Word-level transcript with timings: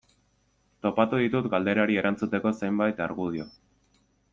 Topatu 0.85 1.19
ditut 1.25 1.51
galderari 1.57 2.01
erantzuteko 2.03 2.57
zenbait 2.63 3.09
argudio. 3.09 3.51